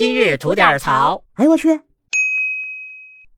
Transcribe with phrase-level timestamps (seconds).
[0.00, 1.22] 今日吐点槽。
[1.34, 1.78] 哎呦我去！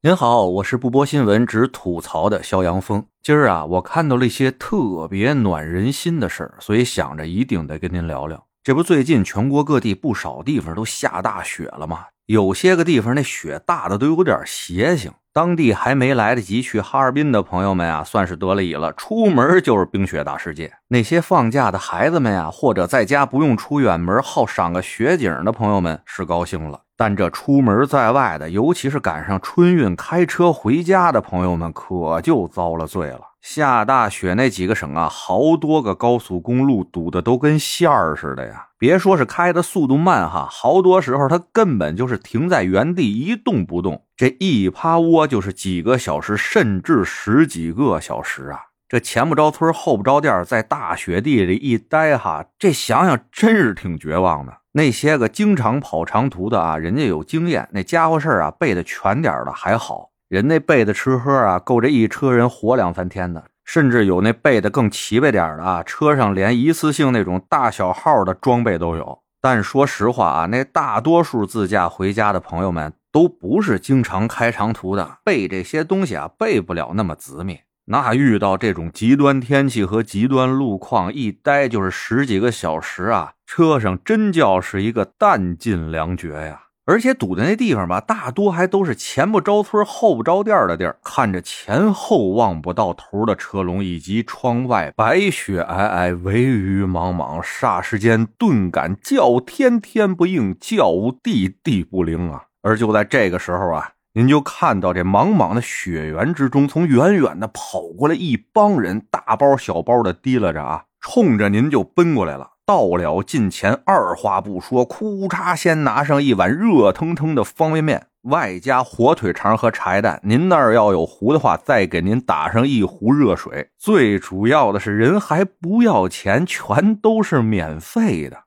[0.00, 3.04] 您好，我是不播新闻只吐槽的肖阳峰。
[3.20, 8.46] 今儿啊，我看到了一些特别暖人心的事儿，所以想着一定得跟您聊聊。
[8.62, 12.04] 这不，最近全国各地不少地方都下大雪了吗？
[12.26, 15.10] 有些个地方那雪大的都有点邪性。
[15.34, 20.70] 当地还没来得及去哈尔滨的朋友们啊，算是得了意了，出门就是冰雪大世界。
[20.88, 26.82] 那些放假的孩子们呀，或者在家不用出远门，好赏个雪景的朋友们是高兴了。
[26.98, 33.20] 但这出门在外的，尤其是赶上春运开车回家的朋友们，可就遭了罪了。
[33.40, 38.66] 下大雪那几个省啊，好多个高速公路堵得都跟线儿似的呀！
[38.78, 44.04] 别说是开的速度慢哈，好多时候它根本就是停在原地一动不动。
[44.22, 48.66] 这一趴窝就是几个小时，甚至十几个小时啊！
[48.88, 54.58] 这前不着村后不着店，在大雪地里一待哈，这想想真是挺绝望的。
[54.74, 69.18] 那些个经常跑长途的啊，人家有经验，那家伙事啊背的全点的还好，人那背的吃喝啊够这一车人活两三天的，甚至有那背的更齐备点的啊，车上连一次性那种大小号的装备都有。
[69.40, 77.60] 但说实话啊，那大多数自驾回家的朋友们都不是经常开长途的，背这些东西啊背不了那么仔密。
[77.84, 86.62] 那遇到这种极端天气和极端路况，一待就是十几个小时啊，车上真叫是一个弹尽粮绝呀！
[86.84, 102.44] 而且堵的那地方吧，大多还都是前不着村后不着店的地儿，看着前后望不到头的车龙，以及窗外白雪皑皑、微雨茫茫，霎时间顿感叫天天不应，叫地地不灵啊！
[102.62, 103.90] 而就在这个时候啊。
[104.14, 112.50] 您就看到这茫茫的雪原之中，从远远的跑过来一帮人，大包小包的提拉着啊，冲着您就奔过来了。
[112.66, 120.20] 到了近前，二话不说，库嚓，先拿上一碗热腾腾的方便面，外加火腿肠和柴蛋。
[120.22, 123.70] 您那儿要有壶的话，再给您打上一壶热水。
[123.78, 128.41] 最主要的是，人还不要钱，全都是免费的。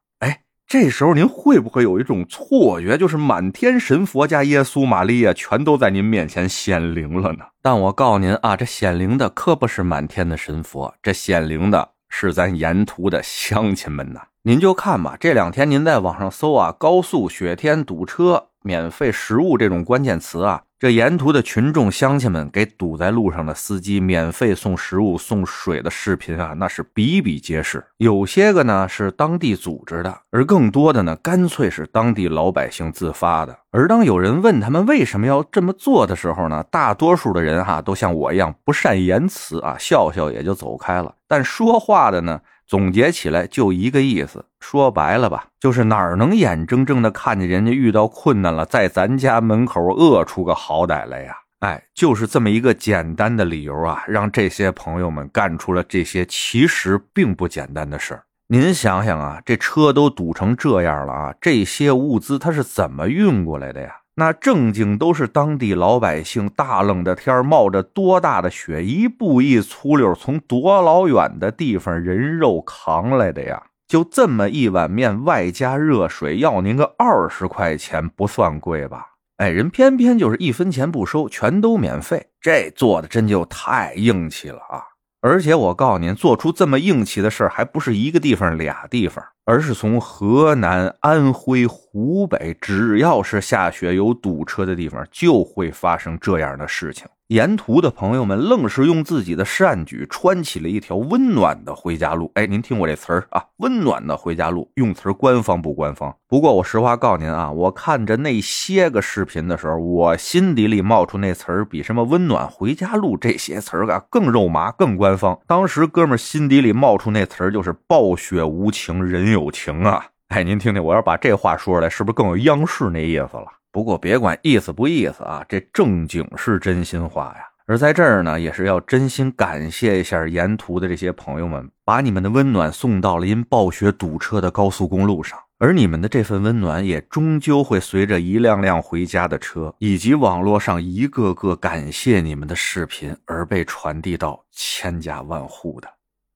[0.77, 7.45] 这时候您会不会有一种错觉，就是满天神佛加耶稣、玛利亚全都在您面前显灵了呢？
[7.61, 14.19] 但我告诉您啊，这显灵的可不是满天的神佛，这显灵的是咱沿途的乡亲们呐。
[14.43, 20.63] 您就看吧，这两天您在网上搜啊，高速雪天堵车、免费食物这种关键词啊。
[20.77, 27.81] 这沿途的群众乡亲们给堵在路上的司机免费送食物、送水的视频啊，那是比比皆是。
[27.95, 33.57] 有些个呢是当地组织的，而更多的呢，干脆是当地老百姓自发的。
[33.71, 41.15] 而当有人问他们为什么要这么做的时候呢，大多数的人哈都像我一样不善言辞啊，笑笑也就走开了。
[41.25, 42.41] 但说话的呢？
[42.67, 51.35] 总结起来就一个意思，说白了吧，就是哪儿能眼睁睁的看见人家遇到困难了，在咱家门口饿出个好歹来呀？
[51.59, 58.23] 哎，就是这么一个简单的理由啊，让这些朋友们干出了这些其实并不简单的事儿。
[58.47, 63.95] 您想想啊，这车都堵成这样了啊，这些物资它是怎么运过来的呀？
[64.17, 73.61] 那正经都是当地老百姓，大冷的天冒着多大的雪，一步一粗溜，从多老远的地方人肉扛来的呀！
[73.87, 79.05] 就这么一碗面，外加热水，要您个二十块钱，不算贵吧？
[79.35, 84.81] 哎，人偏偏就是一分钱不收，全都免费，这做的真就太硬气了啊！
[85.19, 97.07] 而且我告诉您，做出这么硬气的事还不是一个地方、俩地方，而是从河南、安徽、湖北，只要是下雪有堵车的地方，就会发生这样的事情。
[97.29, 102.29] 沿途的朋友们愣是用自己的善举穿起了一条温暖的回家路。
[102.35, 106.15] 哎，您听我这词儿啊，温暖的回家路，用词官方不官方？
[106.27, 115.39] 不过我实话告诉您啊，我看着那些个视频的时候，我心底里冒出那词儿比什么温暖回家路这些词儿啊更肉麻、更官方。
[115.47, 120.05] 当时哥们心底里冒出那词儿就是暴雪无情人友情啊。
[120.33, 123.45] 哎，您听听，我要把这话说出来，是不是更有央视那意思了？
[123.71, 127.45] 不过别管意思不意思啊，这正经是真心话呀。
[127.67, 135.37] 而在这儿呢，也是要真心感谢一下沿途的这些朋友们，把你们的温暖送到了因暴雪堵车的高速公路上。
[135.57, 145.87] 而你们的这份温暖，也终究会随着一辆辆回家的车，以及网络上一个个感谢你们的视频，而被传递到千家万户的。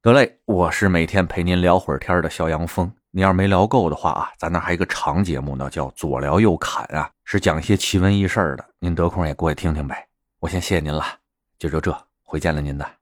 [0.02, 2.92] 得嘞，我是每天陪您聊会儿天的肖阳峰。
[3.12, 8.66] 你要是没聊够的话啊，咱那还有一个长节目呢，叫左聊右侃啊，是讲一些奇闻异事的。
[8.80, 10.08] 您得空也过去听听呗。
[10.40, 11.04] 我先谢谢您了，
[11.58, 12.99] 就就这，回见了您的。